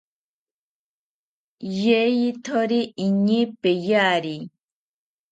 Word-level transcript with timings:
Yeyithori 1.83 2.79
iñee 3.05 3.43
peyari 3.61 4.35